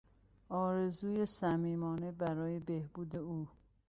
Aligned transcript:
آرزوی 0.49 1.25
صمیمانه 1.25 2.11
برای 2.11 2.59
بهبود 2.59 3.15
او 3.15 3.47